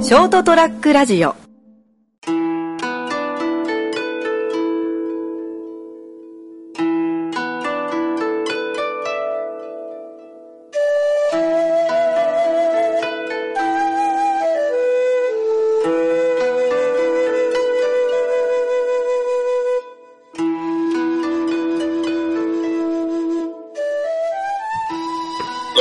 [0.00, 1.34] ショートトラックラジオど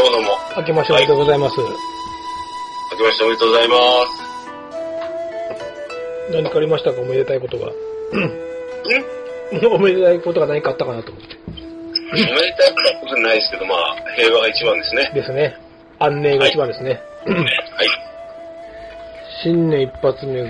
[0.02, 0.29] うもどうも。
[0.57, 1.55] 明けましておめでとうございます。
[2.97, 3.75] 明けましておめでとうございま
[4.07, 4.10] す。
[6.33, 7.01] 何かありましたか？
[7.01, 7.68] おめでたいことが。
[7.68, 7.71] ん
[9.71, 11.37] おめでたいことが何かあったかなと思って。
[11.46, 15.11] おめでたいことはないですけど、まあ、平和が一番ですね。
[15.14, 15.56] ですね。
[16.00, 17.00] 安寧が一番ですね。
[17.25, 17.87] はい。
[19.43, 20.50] 新年一発目が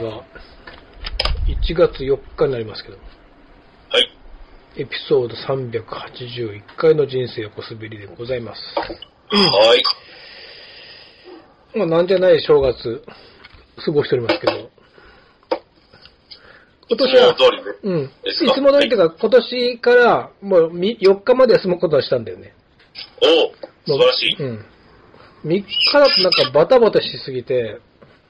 [1.48, 2.98] 1月4日になりますけど、
[3.90, 4.10] はい。
[4.78, 8.62] エピソード381回の人生横滑りでございます。
[8.78, 9.84] はい。
[11.76, 13.04] まあ、なんじゃない正月、
[13.86, 14.72] 過ごしておりますけど、
[16.90, 17.36] 今年は。
[17.84, 18.04] うん。
[18.04, 18.10] い
[18.56, 22.54] つも通りっていうか、今年からもうみ4日まで休むことはしたんだよね。
[23.22, 24.44] お素晴らしい。
[24.44, 24.66] うん。
[25.46, 27.80] 3日だとなんかバタバタしすぎて、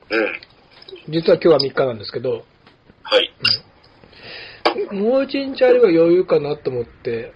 [0.09, 1.13] うん。
[1.13, 2.45] 実は今日は3日なんですけど、
[3.03, 3.31] はい。
[4.91, 7.33] もう1日あれば余裕かなと思って、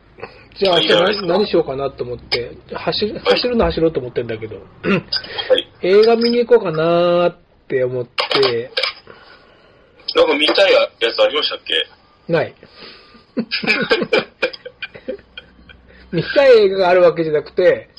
[0.60, 5.71] じゃあ明日何しようかなと思って、走る、走るの走ろうと思ってんだけど、はい。
[5.84, 7.38] 映画見に行こうかなっ
[7.68, 8.72] て思って、
[10.16, 11.88] なんか見たいやつありましたっけ？
[12.32, 12.54] ない。
[16.12, 17.90] 見たい映画があるわけじゃなくて、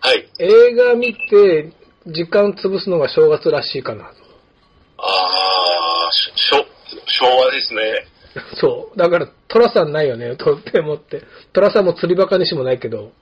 [0.00, 0.28] はい。
[0.38, 1.72] 映画見て
[2.06, 4.10] 時間潰すのが正月らしいかなと。
[4.98, 6.66] あー、しょ、
[7.06, 8.06] 昭和ですね。
[8.60, 8.98] そう。
[8.98, 11.22] だから、トラさんないよね、とって思って。
[11.52, 13.12] トラさんも釣りバカにしもないけど。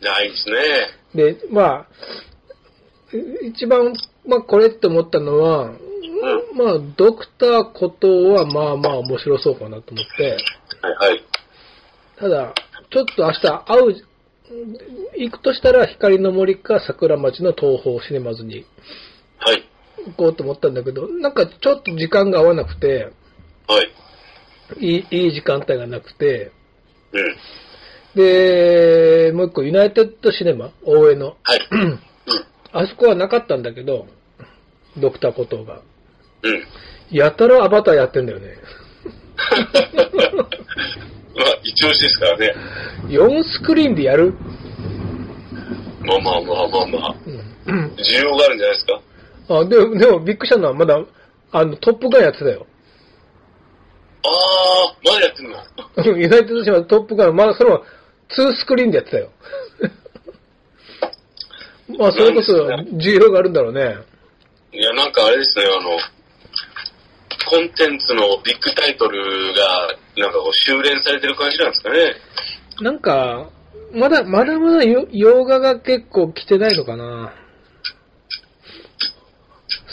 [0.00, 0.56] ないですね。
[1.14, 1.86] で、まあ、
[3.46, 3.92] 一番、
[4.26, 5.72] まあ、これって思ったのは、
[6.54, 10.36] まあ、ドクターことは、まあまあ面白そうかなと思って、
[10.82, 11.24] はいはい。
[12.16, 12.54] ただ、
[12.90, 14.04] ちょっと明日会う、
[15.16, 18.64] 行くとしたら、光の森か桜町の東宝シネマズに
[19.38, 19.64] はい。
[20.06, 23.12] 行こうと思ったんだけど、なんかちょっと時間が合わなくて、
[23.68, 23.90] はい。
[24.80, 26.52] いいいい時間帯がなくて、
[27.12, 27.36] うん。
[28.14, 31.36] で、もう一個、ユナイテッドシネマ、大江の。
[31.42, 31.60] はい。
[32.74, 32.80] うん。
[32.82, 34.06] あそこはなかったんだけど、
[34.96, 35.80] ドクターコトーが。
[36.42, 36.62] うん。
[37.10, 38.56] やたらアバターやってんだよね。
[41.36, 42.54] まあ、一押しですからね。
[43.08, 44.34] 4スクリーンでやる
[46.02, 47.16] まあまあまあまあまあ。
[47.66, 47.86] うん。
[47.96, 49.00] 需要があるんじゃないですか？
[49.48, 50.98] あ、でも、でもびっくりしたのはまだ、
[51.52, 52.66] あの、トップガンやってたよ。
[54.22, 56.18] あー、まだやってんの？
[56.18, 57.82] ユナイテッドシネマトップガン、まだその、
[58.30, 59.30] 2スクリーンでやってたよ。
[61.88, 62.52] まあ、それこそ、
[62.96, 63.96] 需要があるんだろうね。
[64.72, 65.90] いや、なんかあれですね、あの、
[67.50, 72.16] コンテンツのビッグタイトルが、なんかこう、修練されてる感じなんですかね。
[72.80, 73.50] なんか、
[73.92, 77.32] まだ、まだまだよ洋画が結構来てないのかな。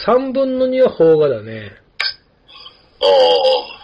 [0.08, 1.72] 3分の2は邦画だね。
[3.02, 3.82] ああ。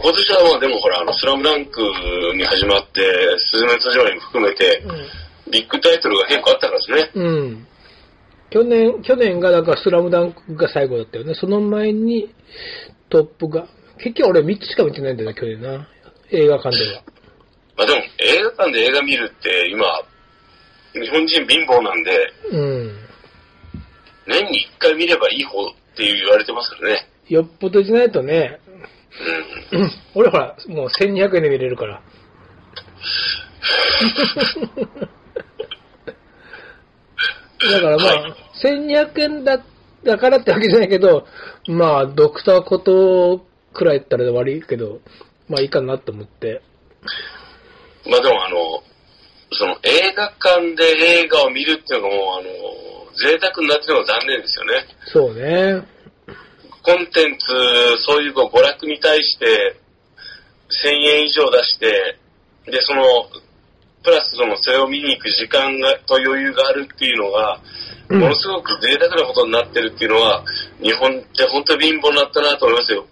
[0.00, 1.82] 今年はまあでもほら、あの、スラムダンク
[2.36, 3.02] に始まって、
[3.38, 4.82] スズメとジョーに含めて、
[5.50, 7.10] ビッグタイトルが結構あったからですね。
[7.14, 7.66] うん。
[8.50, 11.34] 去年、去年が、だから、スラムダンクが最後だったよね。
[11.34, 12.34] その前に、
[13.10, 13.66] トップが、
[13.98, 15.88] 結局俺3つしか見てないんだよね、去年な。
[16.30, 17.02] 映画館では。
[17.76, 19.84] まあでも、映画館で映画見るって今、
[20.94, 22.98] 日本人貧乏なんで、うん。
[24.26, 27.08] 年に1回見ればいい方って言われてますからね。
[27.28, 28.60] よっぽどじゃないとね、
[29.72, 29.80] うん。
[29.82, 32.00] うん俺ほら、もう1200円で見れるから。
[37.70, 39.62] だからまあ、は1200円だ、
[40.04, 41.26] だからってわけじゃないけど、
[41.66, 45.00] まあ、ドクターことくらいやったら悪いけど、
[45.48, 46.62] まあいいかなと思って。
[48.06, 48.82] まあでもあの、
[49.52, 50.84] その映画館で
[51.22, 52.48] 映画を見るっていうのがもうあの、
[53.16, 54.86] 贅沢になってるのが残念ですよね。
[55.06, 55.98] そうね。
[56.82, 57.46] コンテンツ、
[58.04, 59.80] そういう娯楽に対して、
[60.84, 62.18] 1000円以上出して、
[62.66, 63.02] で、その、
[64.08, 67.60] プラスその、それを見に行く時間が、と余裕があるっていうのが、
[68.08, 70.42] うんものすごく贅沢なことになってるっていうのは、
[70.82, 73.04] 日本って本当に貧乏になったなと思いますよ。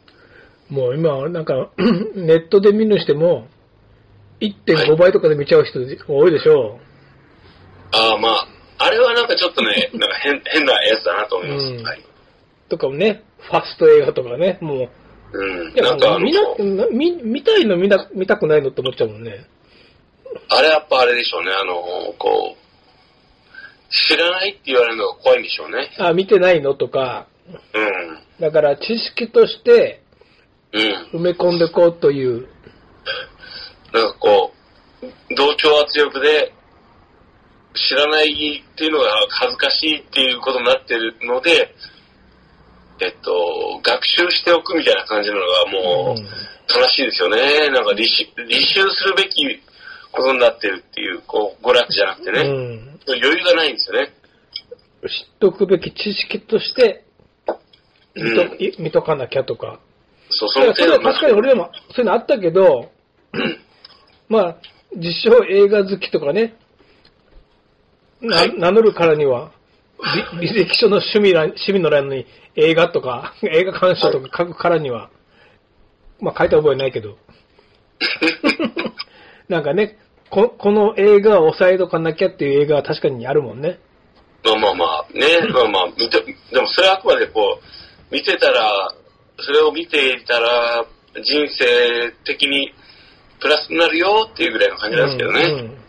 [0.71, 1.71] もう今、なんか、
[2.17, 3.47] ネットで見るにしても、
[4.41, 6.79] 1.5倍とかで見ちゃう人多いでしょ
[7.93, 11.67] ああ、まあ、あれはなんかちょっとね、 なんか変、変なやつだなと思います。
[11.67, 12.03] うんはい。
[12.71, 14.89] とかもね、ファスト映画とかね、も
[15.33, 15.73] う、うん。
[15.73, 19.45] いやなんか見なな見見たいの見な見たくないのって思っちゃうもんね。
[20.49, 22.67] あれやっぱあれでしょうね、あの、こう、
[23.91, 25.91] 知らないって言われるのが怖いんでしょうね。
[25.99, 28.19] あ、見てないのとか、うん。
[28.41, 30.03] だから知識として
[30.73, 31.21] うん。
[31.21, 32.49] 埋め込んでこうという、
[33.93, 34.53] なんかこ
[35.03, 36.53] う、同調圧力で、
[37.75, 41.75] 知らないっていうのが恥ずかしいっていうことになってるので、
[43.01, 46.21] えっと、学習しておくみたいな感じなのがもう、
[46.73, 47.69] 悲しいですよね。
[47.69, 48.25] なんか履修
[48.91, 49.45] するべき
[50.17, 53.01] ことになってるっていう、こう、娯楽じゃなくてうね、ん。
[53.07, 54.13] 余裕がないんですよね。
[55.03, 57.05] 知っておくべき知識として
[58.15, 59.79] 見と,うんい、見とかなきゃとか。
[60.31, 62.91] そう、そそれは確かに俺でもそういうのあったけど、
[64.29, 64.57] まあ、
[64.97, 66.57] 自称映画好きとかね、
[68.21, 69.53] なはい名乗るからには、
[70.41, 72.27] び 履歴書の趣味欄趣味の欄に
[72.57, 75.11] 映画とか、 映画鑑賞とか書くからには、
[76.21, 77.19] まあ書いた覚えないけど、
[79.49, 79.99] なんかね、
[80.31, 83.79] ここの映画を押さえとかなきゃっていう映画は確かにあるもんね。
[84.45, 86.21] まあまあまあ、ね、 まあまあ、見て、
[86.53, 88.95] でもそれはあくまでこう、見てたら、
[89.39, 90.85] それを見ていたら、
[91.23, 92.73] 人生的に
[93.41, 95.43] プラスになるよっていうぐらいの感じなんですけどね。
[95.45, 95.87] うんうん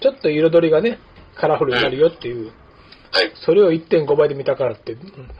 [0.00, 0.98] ちょっと彩りがね、
[1.34, 2.52] カラフルになるよっていう。
[3.12, 3.32] はい。
[3.34, 4.92] それを1.5倍で見たからって。
[4.92, 5.30] うん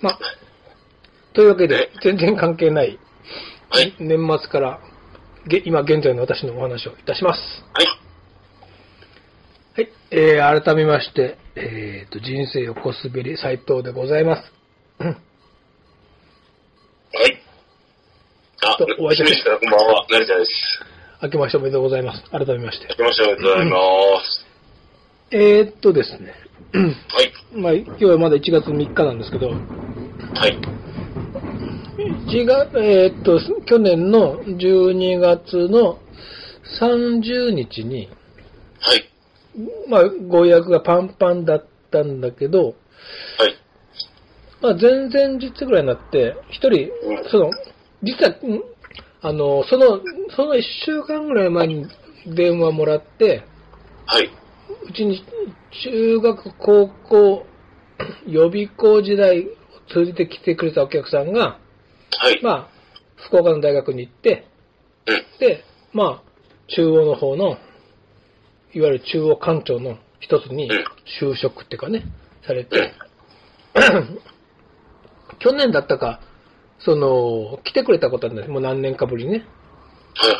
[0.00, 0.18] まあ、
[1.32, 2.98] というわけで、全然関係ない、
[3.70, 3.94] はい。
[3.98, 4.80] 年末から、
[5.46, 7.40] げ今現在の私のお話をいたします。
[7.72, 7.86] はい。
[9.74, 9.92] はい。
[10.10, 14.52] えー、改めまして、えーと、人生横滑り斉藤でございます。
[15.00, 15.14] う んは
[17.26, 17.42] い。
[18.62, 20.50] あ、とお会いしましょう姫路からこんばんは、成田です。
[21.22, 22.22] 明けましておめでとうございます。
[22.30, 22.96] 改めまして明。
[22.96, 23.76] けましておめでとうございま
[24.24, 24.46] す。
[25.32, 26.34] えーっとですね。
[26.74, 27.32] はい。
[27.52, 30.79] まあ、今日はまだ1月3日なんですけど、はい。
[32.00, 35.98] 1月、えーっと、去年の12月の
[36.80, 38.08] 30日に、
[38.80, 39.04] はい。
[39.88, 42.74] まあ、ご予約がパンパンだったんだけど、はい。
[44.62, 46.90] まあ、前々日ぐらいになって、一人、
[47.30, 47.50] その、
[48.02, 48.62] 実は、ん
[49.22, 50.00] あの、その、
[50.34, 51.86] その一週間ぐらい前に
[52.26, 53.44] 電話もらって、
[54.06, 54.30] はい。
[54.88, 55.22] うちに
[55.82, 57.46] 中学、高校、
[58.26, 59.50] 予備校時代を
[59.92, 61.59] 通じて来てくれたお客さんが、
[62.18, 62.42] はい。
[62.42, 62.68] まあ、
[63.26, 64.46] 福岡の大学に行って、
[65.06, 65.38] うん。
[65.38, 66.30] で、まあ、
[66.68, 67.56] 中央の方の、
[68.72, 70.84] いわゆる中央官庁の一つにうん
[71.32, 72.04] 就職っていうかね、
[72.46, 72.68] されうん。
[72.68, 72.92] て、
[75.38, 76.20] 去年だったか、
[76.78, 78.50] その、来てくれたことあるんです。
[78.50, 79.46] もう何年かぶりにね。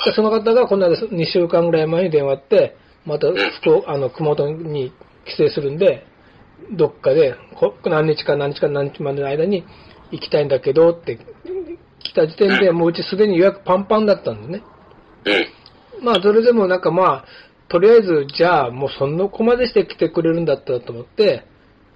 [0.04, 2.76] でその方がこの間2週間ぐらい前に電話あって、
[3.06, 3.28] また
[3.60, 4.92] 福岡、あの、熊本に
[5.26, 6.06] 帰省するんで、
[6.76, 9.64] どっかで、こ何日か何日か何日までの間に
[10.10, 11.18] 行きたいんだけどって
[12.10, 14.62] 来た時点でもううちすでに予約パンパンだったんですね。
[15.98, 16.04] うん。
[16.04, 17.24] まあ、それでもなんかまあ、
[17.68, 21.44] とりあえず、じゃあ、もうそんなこまでして来てくれるんだったらと思って、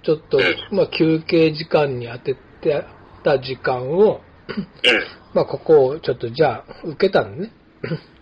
[0.03, 0.39] ちょっと、
[0.71, 2.85] まあ、休憩時間に当てて
[3.23, 4.67] た時間を、うん。
[5.33, 7.51] まあ、ここをちょっとじゃあ、受けたのね。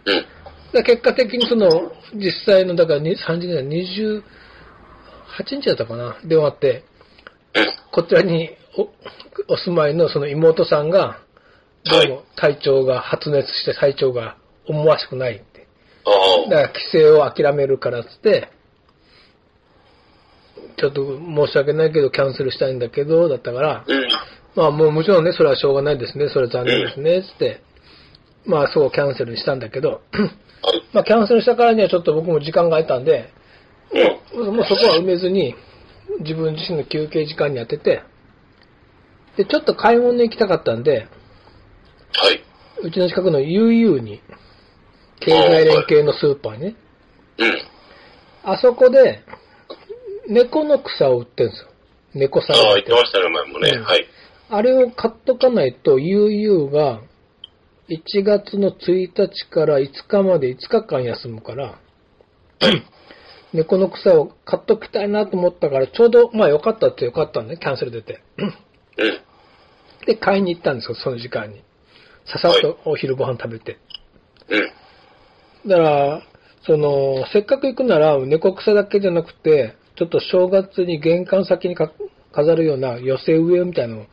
[0.05, 0.25] うん。
[0.71, 1.69] で結果的にその、
[2.15, 6.85] 実際の、だからに30年、28日だったかな、電話あって、
[7.53, 7.65] うん。
[7.91, 8.89] こちらにお
[9.53, 11.22] お住まいのその妹さんが、
[11.85, 14.37] どうも体調が発熱して体調が
[14.67, 15.67] 思わしくないって。
[16.05, 16.49] ああ。
[16.49, 18.49] だから帰省を諦めるからっつって、
[20.77, 24.07] ちょっと申し訳ないけどキャンセルしたいんだけど、だったから、うん。
[24.55, 27.61] まあもうもちろんね、それはしょうがないですね、それは残念ですね、つって、
[28.45, 30.01] まあそうキャンセルにしたんだけど、はい。
[30.93, 33.29] まあキャンセルしたからにはちょっと僕も時間が空いたんで、
[34.33, 34.55] うん。
[34.55, 35.55] もうそこは埋めずに、
[36.21, 38.03] 自分自身の休憩時間に当てて、
[39.35, 41.07] で、ちょっと買い物に行きたかったんで、
[42.15, 42.43] はい。
[42.81, 44.21] うちの近くの UU に、
[45.19, 46.75] 経済連携のスーパーにね、
[47.37, 47.57] うん。
[48.43, 49.23] あそこで、
[50.27, 51.69] 猫の草を売ってるんですよ。
[52.13, 53.69] 猫さああ、んが売ってる言ってましたね、前もね。
[53.77, 54.05] うんはい。
[54.49, 57.01] あれを買っとかないと、UU が
[57.89, 61.79] 1月の1日から5日まで5日間休むから、
[63.53, 68.21] 猫の草を買っときたいなと思ったから、ちょうど、まあよかったってよかったんで、キャンセル出て。
[68.37, 68.53] うん。
[70.05, 71.63] で、買いに行ったんですよ、その時間に。
[72.25, 73.77] ささっとお昼ご飯食べて。
[74.49, 75.69] うん。
[75.69, 76.21] だから、
[76.65, 81.91] その、せっかく行くなら、猫草だけじゃなくて、ちょっと正月に玄関先にか
[82.31, 84.07] 飾るような寄せ植えみたいなのを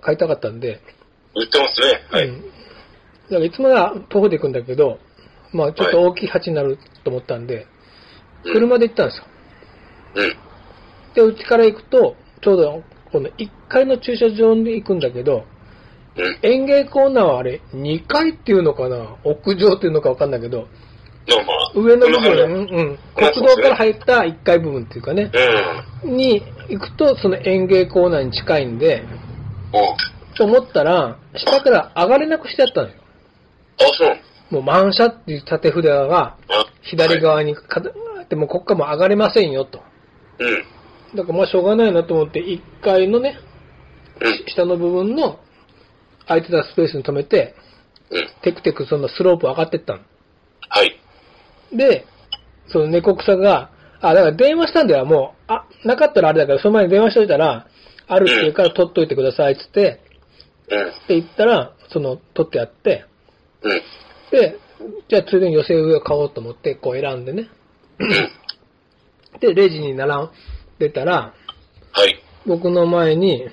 [0.00, 0.80] 買いたかったんで、
[1.34, 2.00] 売ってますね。
[2.10, 2.28] はい。
[2.28, 2.40] うん。
[2.42, 4.98] だからいつもは徒歩で行くんだけど、
[5.52, 7.66] まあちょっと大きい鉢になると思ったんで、うん
[8.52, 9.24] 車で行ったんですよ。
[10.16, 10.36] うん。
[11.14, 15.44] で、うちから行くと、ちょうどこの1階の駐車場に行くんだけど、うん。
[16.42, 19.16] 園芸コーナーはあれ、2階っていうのかな？
[19.24, 20.68] 屋上っていうのかわかんないけど、
[21.26, 21.72] まあまあ。
[21.74, 25.30] 上の部こ辺分、うん、国道から入った1階部分っていうかね、
[26.04, 26.16] うん。
[26.16, 29.02] に行くと、その園芸コーナーに近いんで、
[29.72, 29.96] お
[30.36, 32.94] と思ったら、下から上がれなくしてあったのよ。
[33.80, 34.16] あ、そう。
[34.50, 37.20] もう満車っていう縦札があ左。
[37.20, 37.82] 側にか、
[38.28, 39.78] でもこっからもう上がれませんよと。
[39.78, 39.88] はい
[40.44, 41.16] うん。
[41.16, 43.38] だからまあしょうがないなと思って、1階のね、
[44.20, 44.44] うん。
[44.46, 45.40] 下の部分の
[46.26, 47.54] 空いてたスペースに止めて、
[48.10, 48.28] うん。
[48.42, 50.00] テクテクそのスロープ上がってったの。
[50.68, 51.00] はい。
[51.72, 52.06] で、
[52.68, 57.66] その猫草が、あ、だから電話したんだよ、もう、あ、なかったらあれだから、その前に電話しといたら、
[58.06, 60.00] あるっていうから取っといてくださいっつって、
[60.70, 60.88] うん。
[60.88, 63.06] って言ったら、その、取ってやって、
[63.62, 63.80] うん。
[64.30, 64.58] で、
[65.08, 67.48] じゃあついでに寄せ植えを買おうと思って、こう選んでね。
[67.98, 69.40] うん。
[69.40, 70.28] で、レジに並ん
[70.78, 71.34] でたら、
[71.92, 72.22] はい。
[72.46, 73.48] 僕の前に、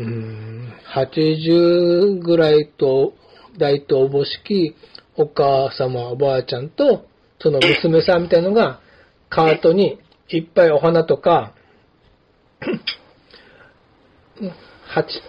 [0.00, 3.12] うーん、80ぐらいと、
[3.58, 4.74] 大とおぼしき
[5.16, 7.06] お母様、おばあちゃんと、
[7.40, 8.80] その娘さんみたいのが、
[9.28, 11.52] カートにいっぱいお花とか、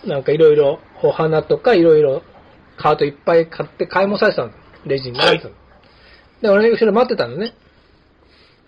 [0.05, 2.23] なんかいろいろ、お花とかいろいろ、
[2.77, 4.51] カートいっぱい買って買い物されてたの。
[4.85, 5.55] レジに並んでたの。
[6.41, 7.53] で、俺後ろ待ってたのね。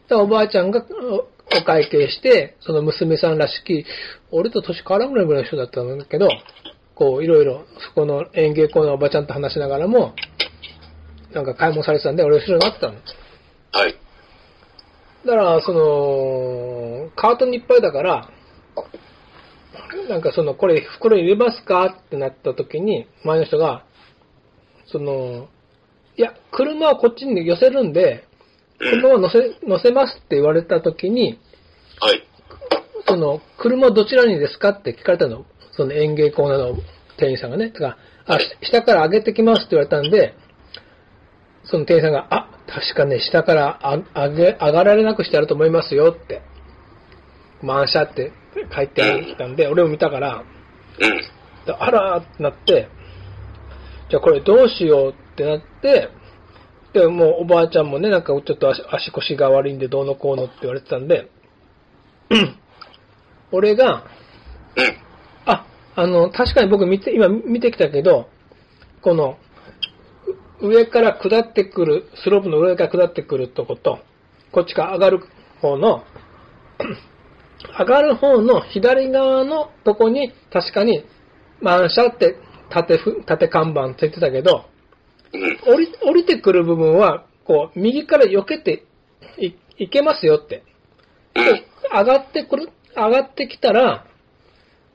[0.07, 0.85] で、おばあちゃんが
[1.55, 3.85] おお会計して、その娘さんらしき、
[4.31, 6.29] 俺と年変わらんぐらいぐらいの人だったんだけど、
[6.95, 10.13] こう、いろいろ、そこの園芸校のおばちゃんと話しながらも、
[11.33, 12.93] なんか買い物されてたんで、俺後ろに待ってたの。
[13.71, 13.95] はい。
[15.25, 18.29] だから、その、カートにいっぱいだから、
[20.09, 23.85] なんかその、これ袋に入れますかってなった時に、前の人が、
[24.87, 25.47] その、
[26.17, 28.27] いや、車はこっちに寄せるんで、
[28.91, 29.01] うん。
[29.01, 31.39] 車を乗せ、乗せますって言われた時に、
[31.99, 32.23] はい。
[33.07, 35.45] その、車どちらにですかって聞かれたの。
[35.71, 36.77] その園芸コーナーの
[37.17, 37.69] 店員さんがね。
[37.69, 37.97] だから、
[38.35, 40.35] あ、し下から上げてきますって言われたんで、
[41.63, 43.97] その店員さんが、あ、確かね、下からあ
[44.27, 46.41] 上げ、上がられなくしてあると思いますよって。
[47.61, 48.31] 満車って
[48.75, 50.43] 書いてきたんで、俺も見たから、
[50.99, 51.17] うん。
[51.65, 52.89] であらーってなって、
[54.09, 56.09] じゃあこれどうしようってなって、
[56.93, 61.29] で、もうおばあちゃんもね、なんかちょっと足足腰が悪いんでどうのこうのって言われてたんで、
[63.51, 64.05] 俺が、
[64.75, 64.95] うん。
[65.45, 68.27] あ、あの、確かに僕見て、今見てきたけど、
[69.01, 69.37] この、
[70.61, 73.99] う上から下ってくる、スロープの上から下ってくるとこと、
[74.51, 75.19] こっちから上がる
[75.61, 76.03] 方の、
[77.79, 81.05] 上がる方の左側のとこに確かに
[81.61, 82.35] 満車って
[82.69, 84.72] 縦ふ、縦看板ついてたけど、うん。
[85.33, 88.85] 降り、降りてくる部分は、こう、右から避けて
[89.37, 90.63] い、いけますよって。
[91.35, 91.99] うん。
[91.99, 94.05] 上がってくる、上がってきたら、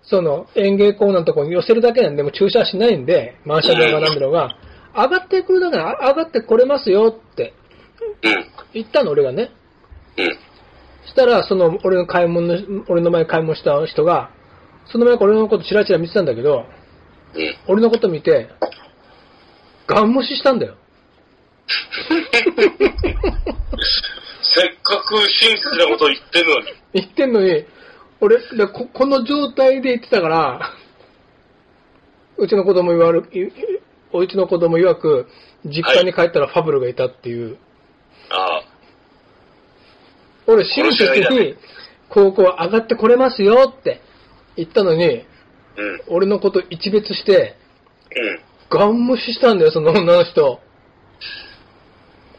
[0.02, 4.57] その園芸コーナーのところに寄せるだけなんで、もう駐車しないんで、満車で上がるのが、
[4.95, 7.52] 上がってくるだけ上がってこれますよって
[8.23, 8.47] うん。
[8.73, 9.50] 言ったの、俺がね。
[10.16, 10.26] うん。
[11.07, 14.30] したら、その、俺の買い物の、俺の前買い物した人が、
[14.87, 16.64] その前俺のことチラチラ見てたんだけど、
[17.35, 17.57] うん。
[17.66, 18.49] 俺のこと見て、
[19.88, 20.76] ガン無視したんだよ。
[24.42, 26.66] せっかく親切なこと言ってるのに。
[26.95, 27.64] 言ってんのに、
[28.21, 30.75] 俺、でここの状態で言ってたから、
[32.37, 33.50] うちの子供言わる、い
[34.12, 35.26] おうちの子供曰く、
[35.64, 37.57] 実家に帰ったらファブルがいたっていう。
[38.30, 38.64] ああ。
[40.47, 41.57] 俺、親切に、
[42.09, 44.00] 高校上がってこれますよって
[44.57, 45.25] 言ったのに、うん。
[46.09, 47.57] 俺のこと一別して、
[48.14, 48.48] うん。
[48.70, 50.60] ガン無視したんだよ、その女の人。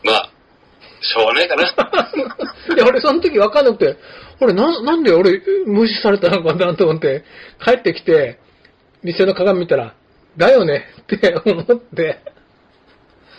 [0.03, 0.31] まあ、
[1.01, 1.63] しょうがないかな。
[2.75, 3.97] いや、俺その時分かんなくて、
[4.39, 7.23] 俺な、なんで俺無視されたのかなと思って、
[7.63, 8.39] 帰ってきて、
[9.03, 9.93] 店の鏡見たら、
[10.37, 12.19] だよねって思って、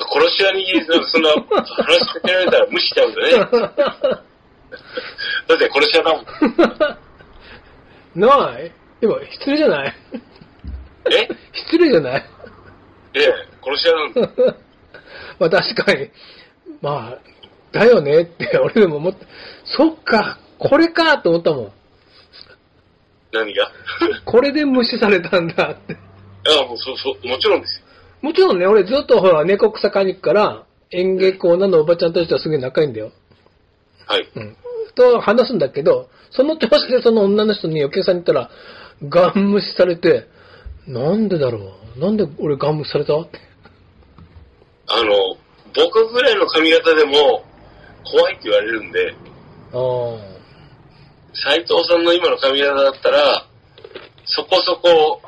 [0.01, 0.65] 殺し屋に
[1.11, 3.31] そんな話しかけられたら無視しちゃうんだね。
[5.49, 6.25] だって殺し屋だもん。
[8.51, 9.95] ないでも、失礼じゃない
[11.11, 11.29] え？
[11.53, 12.25] 失礼じゃない
[13.15, 14.55] ええ、殺し屋なんだ。
[15.39, 16.11] まあ確かに、
[16.81, 17.19] まあ、
[17.73, 19.27] だよねって 俺でも思って、
[19.65, 21.73] そっか、これかと思ったもん。
[23.33, 23.71] 何が？
[24.25, 25.93] これで無視されたんだって。
[25.93, 25.97] い
[26.53, 27.87] や、もうそう、そう、もちろんですよ。
[28.23, 33.13] もちろんね、俺ずっとほら、猫草買いに行くから、園芸コーナーのおばちゃんたちとはすげえ仲いいんだよ。
[34.07, 34.29] はい。
[34.35, 34.57] うん。
[34.95, 38.51] と話すんだけど、その調子でその女の人にお客さんに言ったら、
[39.09, 40.27] ガン無視されて、
[40.87, 43.19] なんでだろうなんで俺ガン無視された？
[43.19, 43.39] って。
[44.89, 45.37] あの、
[45.75, 47.45] 僕ぐらいの髪型でも
[48.05, 49.15] 怖いって言われるんで、
[49.73, 50.31] ああ。
[51.33, 53.47] 斎藤さんの今の髪型だったら、
[54.25, 55.23] そこそこ、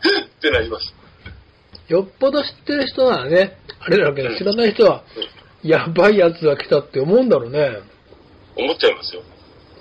[0.00, 0.94] ふっってなります。
[1.88, 5.02] よっぽど知ってる人ならね、あれだけど、知らない人は、
[5.62, 7.80] やばいやつが来たって思うんだろうね。
[8.56, 9.22] 思っちゃいますよ。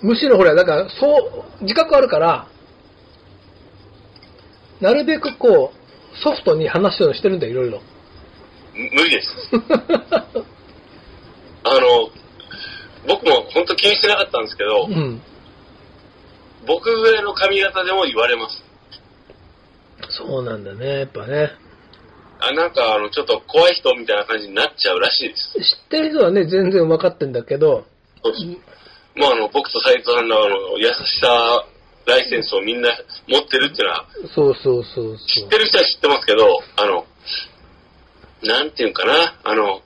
[0.02, 2.48] むしろほら、だから、そう、自覚あるから、
[4.82, 7.82] なるべくこう、ソフトに話すようにしてるんだよ、いろいろ。
[8.74, 9.28] む無理です。
[11.64, 12.10] あの、
[13.08, 15.22] 僕も本当気にしてなかったんですけど、うん。
[16.66, 18.64] 僕ぐらいの髪型でも言われます。
[20.10, 21.52] そうなんだね、やっぱね。
[22.40, 25.54] あ、なんかあの、ちょっと怖い人みたいな感じになっちゃうらしいです。
[25.54, 27.86] 知ってる人はね、全然分かってんだけど、
[28.24, 28.46] そうです
[29.16, 31.66] まああの、僕と斉藤さんのあの、優しさ
[32.06, 32.90] ライセンスをみんな
[33.28, 35.58] 持ってるっていうのは、そうそうそう知って。
[35.58, 36.46] る人は知ってますけど、
[36.78, 37.06] あの、
[38.44, 39.82] なんていうんかな、あの、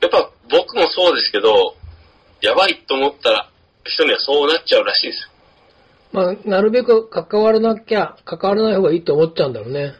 [0.00, 1.76] やっぱ僕もそうですけど、
[2.40, 3.50] やばいと思ったら、
[3.84, 5.28] 人にはそうなっちゃうらしいですよ。
[6.12, 9.94] まあ、なるべく関わらなきゃ、関わらない方がいいと思っちゃうんだろうね。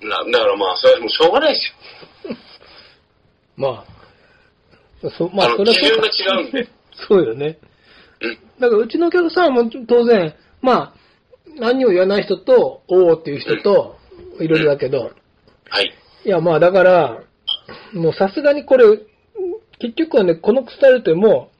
[0.00, 2.36] なだからまあ、それはもうしょうがないですよ。
[3.56, 6.68] まあ、そまあ、あの、それは基準が違うんで。
[7.08, 7.58] そうよね。
[8.24, 8.38] うん。
[8.60, 10.92] だからうちのお客さんも当然、まあ、
[11.58, 13.96] 何を言わない人と、おーっていう人と、
[14.40, 15.12] いろいろだけど、
[15.68, 15.92] はい。
[16.24, 17.22] いやまあだから、
[17.92, 18.84] もうさすがにこれ、
[19.78, 21.54] 結局はね、このスタイルってもう、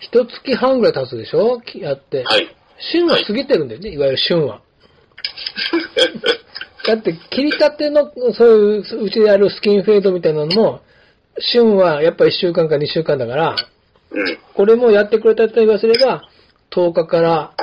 [0.00, 1.60] 一月半ぐらい経つでしょ？
[1.60, 2.24] きやって。
[2.24, 2.48] はい。
[2.92, 4.60] 旬は過ぎてるんだよね、いわゆる旬は。
[6.86, 10.80] だって、切り立ての、そういう、うちでやるスキンフェードみたいなのも、
[11.38, 13.56] 旬はやっぱ1週間か2週間だから、うん。
[14.54, 16.22] これもやってくれた人に言わせれば、
[16.70, 17.54] 10日から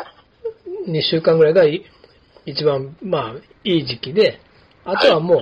[0.88, 1.84] 2週間ぐらいがい
[2.46, 4.39] 一番、まあ、いい時期で、
[4.86, 5.39] あとはもう、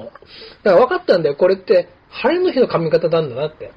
[0.64, 3.72] だから分かったんだよ、これって、晴れの日の髪型なんだなって。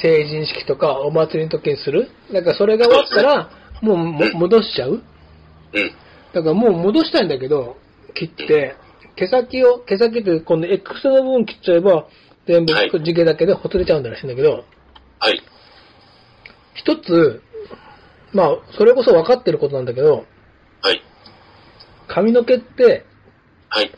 [0.00, 2.08] 成人式とかお祭りの時にする。
[2.32, 3.50] だからそれが終わったら、
[3.82, 4.92] もうも戻しちゃう。
[4.92, 5.00] うん。
[6.32, 7.76] だからもう戻したいんだけど、
[8.14, 8.76] 切って、
[9.16, 12.06] 毛先を、毛先って今度 X の部分切っちゃえば、
[12.46, 14.64] 全部はい地毛だけでほつれちゃうんだらしいんだけど、
[15.18, 15.42] はい。
[16.78, 17.42] 一つ、
[18.32, 20.26] まあ、それこそ分かってることなんだけど、
[20.82, 21.02] はい。
[22.06, 23.04] 髪の毛って、
[23.68, 23.90] はい。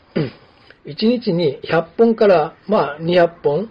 [0.85, 3.69] 1日に100本から、まあ、200本うん。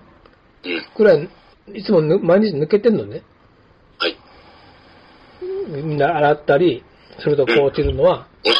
[0.96, 1.28] くらい、
[1.74, 3.22] いつもぬ毎日抜けてんのね。
[3.98, 4.16] はい。
[5.68, 6.84] みんな洗ったり
[7.18, 8.52] するとこう落ちるのは、うん。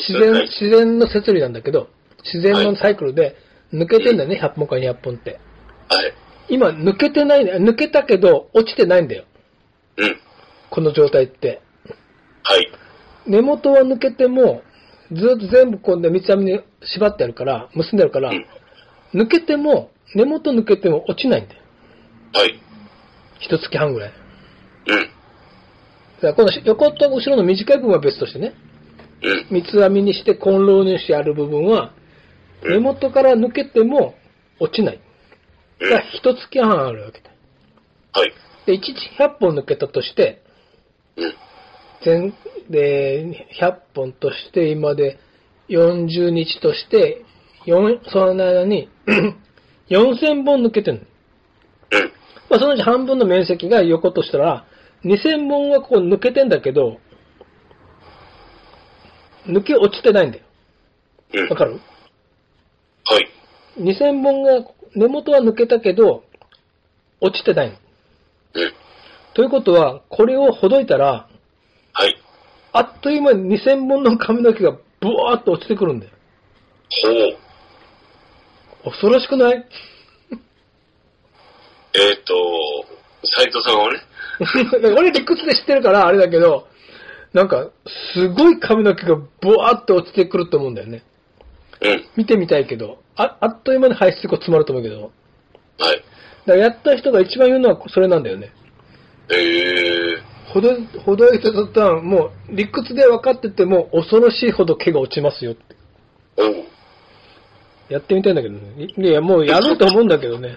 [0.00, 0.48] 自然、はい。
[0.48, 1.88] 自然の摂理なんだけど、
[2.24, 3.36] 自然のサイクルで
[3.72, 5.40] 抜けてんだよね、100本から200本って。
[5.88, 6.14] はい。
[6.48, 7.52] 今、抜けてないね。
[7.56, 9.24] 抜けたけど、落ちてないんだよ。
[9.96, 10.16] うん。
[10.70, 11.60] この状態って。
[12.42, 12.66] はい。
[13.26, 14.62] 根元は抜けても、
[15.12, 18.46] ずっと全部こうね、三つ編みに縛ってあるから、結んであるからうん。
[19.14, 21.60] 抜けても、根元抜けても落ちないんだよ。
[22.34, 22.60] はい。
[23.40, 24.12] 一月半ぐらい。
[24.86, 24.96] う
[26.30, 26.34] ん。
[26.34, 28.54] この横と後ろの短い部分は別としてね、
[29.22, 29.62] うん。
[29.62, 31.92] 三つ編みにして混浪にしてある部分は、
[32.64, 34.14] 根元から抜けても
[34.60, 35.00] 落ちない。
[35.80, 35.90] うん。
[35.90, 37.30] だから一月半あるわけだ。
[38.12, 38.32] はい。
[38.66, 40.42] で、一日100本抜けたとして、
[41.16, 41.34] うん。
[42.04, 42.34] 全、
[42.70, 45.18] で、100本として、今で
[45.68, 47.24] 40日として、
[47.66, 48.88] 4その間に
[49.88, 51.06] 4000本抜けてる。
[52.50, 54.66] まあ、そのうち半分の面積が横としたら、
[55.04, 56.98] 2000本はこう抜けてんだけど、
[59.46, 60.44] 抜け落ちてないんだよ。
[61.34, 61.48] うん。
[61.48, 61.72] わかる？
[63.04, 63.28] はい。
[63.78, 66.24] ?2000 本が、根元は抜けたけど、
[67.20, 67.76] 落ちてないの。
[68.54, 68.72] うん。
[69.34, 71.28] ということは、これをほどいたら、
[71.94, 72.16] はい。
[72.72, 76.12] あっという間に2000本の髪の毛がブワーっと落ちてくるんだよ。
[78.84, 78.90] ほう。
[78.90, 79.66] 恐ろしくない？
[81.94, 82.34] えっ、と、
[83.24, 84.00] 斉藤さんはね、
[84.96, 86.66] 俺理屈で知ってるからあれだけど、
[87.34, 87.70] なんか、
[88.14, 91.02] すごい髪の毛がブワーって落ちてくると思うんだよね。
[91.82, 92.04] うん。
[92.16, 95.12] 見てみたいけど、ああっという間に排出口詰まると思うけど、
[95.82, 95.96] はい。
[95.96, 96.06] だか
[96.46, 98.52] らやった人が一番言うのはそれなんだよね。
[99.30, 100.22] えー。
[100.52, 105.76] ほど、ほどいた途端、もう理屈で分かってても恐ろしいほど毛が落ちますよって。
[106.36, 106.64] おう。
[107.88, 108.88] やってみたいんだけどね。
[108.96, 110.56] いいや、もうやろうと思うんだけどね。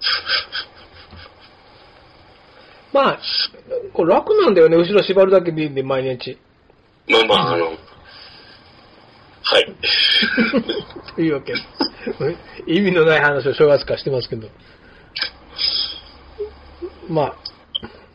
[2.92, 3.18] まあ、
[3.92, 4.76] これ楽なんだよね。
[4.76, 6.38] 後ろ縛るだけでいいんで、毎日。
[7.08, 7.72] まあまあ、あの、は
[9.60, 9.74] い。
[11.14, 11.58] というわけで。
[12.66, 14.48] 意味のない話を正月からしてますけど。
[17.08, 17.34] まあ、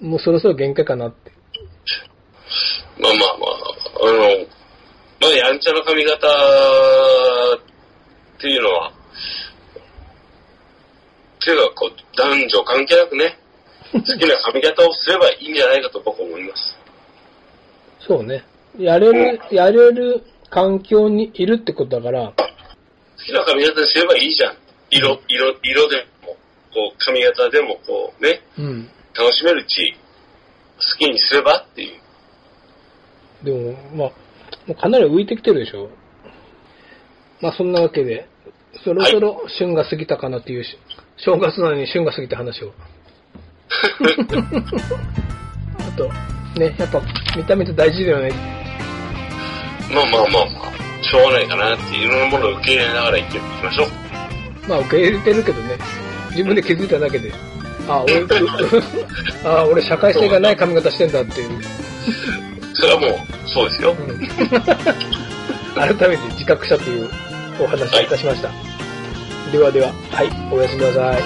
[0.01, 1.31] もうそろそろ限界かなって。
[2.97, 4.47] まあまあまあ、あの、
[5.19, 6.29] まあやんちゃな髪型っ
[8.39, 8.91] ていうのは、っ
[11.43, 13.37] ていうかこう、男女関係なくね、
[13.91, 16.77] 好きな髪型をすればいいんじゃないかと僕は思います。
[17.99, 18.43] そうね。
[18.77, 22.33] やれる、やれる環境にいるってことだから、
[23.23, 24.57] きな髪型にすればいいじゃん。
[24.89, 26.37] 色、色、色でも、
[26.73, 28.89] こう、髪型でも、こう、ね、うん。
[29.17, 29.95] 楽しめるうち、
[30.77, 31.99] 好きにすればっていう。
[33.45, 34.11] でも、まあ、
[34.67, 35.89] もうかなり浮いてきてるでしょ。
[37.41, 38.27] まあそんなわけで、
[38.83, 40.77] そろそろ旬が過ぎたかなっていうし、
[41.17, 42.73] 正月なのに旬が過ぎた話を。
[45.79, 46.09] あと、
[46.59, 47.01] ね、やっぱ
[47.35, 48.31] 見た目って大事だよね。
[49.93, 53.87] まあまあまあまあ、しょうがないかなっていういろんなものを受け入れながら生きていきましょう。
[54.67, 55.77] まあ受け入れてるけどね、
[56.31, 57.31] 自分で気づいただけで、
[57.87, 58.27] あ、俺、う
[59.45, 61.61] あ、俺社会性がない髪型してんだっていう、
[62.73, 63.95] それはもう、そうですよ。
[63.97, 64.05] うん
[65.75, 67.09] 改めて自覚したという
[67.59, 68.49] お話をいたしました。
[69.51, 71.23] ではでは、はい、おやすみなさい。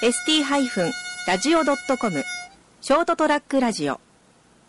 [0.00, 2.24] ST-radio.com
[2.82, 4.00] ショートトラックラジオ。